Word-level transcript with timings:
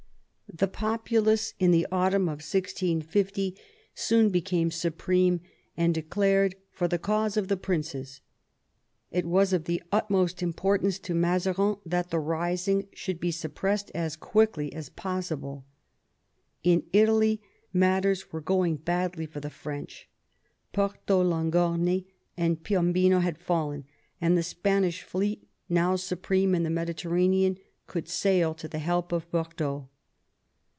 The 0.53 0.67
populace 0.67 1.53
in 1.59 1.71
the 1.71 1.87
autumn 1.93 2.23
of 2.23 2.43
1650 2.43 3.57
soon 3.95 4.29
became 4.29 4.69
supreme 4.69 5.39
and 5.77 5.93
declared 5.93 6.55
"for 6.71 6.89
the 6.89 6.99
cause 6.99 7.37
of 7.37 7.47
the 7.47 7.55
princes." 7.55 8.19
It 9.11 9.25
was 9.25 9.53
of 9.53 9.63
the 9.63 9.81
utmost 9.93 10.43
importance 10.43 10.99
to 10.99 11.15
Mazarin 11.15 11.77
that 11.85 12.09
the 12.11 12.19
rising 12.19 12.89
should 12.91 13.17
be 13.17 13.31
suppressed 13.31 13.91
as 13.95 14.17
quickly 14.17 14.73
as 14.73 14.89
possible. 14.89 15.65
In 16.63 16.83
Italy 16.91 17.41
matters 17.71 18.33
were 18.33 18.41
going 18.41 18.75
badly 18.75 19.25
for 19.25 19.39
the 19.39 19.49
French. 19.49 20.09
Porto 20.73 21.23
Longone 21.23 22.03
and 22.35 22.61
Piombino 22.61 23.21
had 23.21 23.37
fallen, 23.37 23.85
and 24.19 24.37
the 24.37 24.43
Spanish 24.43 25.01
fleet, 25.01 25.47
now 25.69 25.95
supreme 25.95 26.53
in 26.53 26.63
the 26.63 26.69
Mediterranean, 26.69 27.57
could 27.87 28.09
sail 28.09 28.53
to 28.55 28.67
the 28.67 28.79
help 28.79 29.13
of 29.13 29.31
Bordeaux. 29.31 29.87